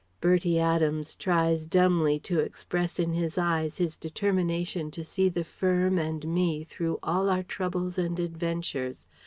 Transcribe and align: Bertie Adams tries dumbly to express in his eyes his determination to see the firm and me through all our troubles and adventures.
Bertie 0.19 0.57
Adams 0.59 1.13
tries 1.15 1.67
dumbly 1.67 2.17
to 2.21 2.39
express 2.39 2.97
in 2.97 3.13
his 3.13 3.37
eyes 3.37 3.77
his 3.77 3.95
determination 3.97 4.89
to 4.89 5.03
see 5.03 5.29
the 5.29 5.43
firm 5.43 5.99
and 5.99 6.25
me 6.25 6.63
through 6.63 6.97
all 7.03 7.29
our 7.29 7.43
troubles 7.43 7.99
and 7.99 8.19
adventures. 8.19 9.05